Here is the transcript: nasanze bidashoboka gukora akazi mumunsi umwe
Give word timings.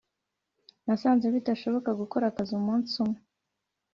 nasanze 0.85 1.25
bidashoboka 1.35 1.89
gukora 2.01 2.23
akazi 2.27 2.51
mumunsi 2.57 2.93
umwe 3.03 3.19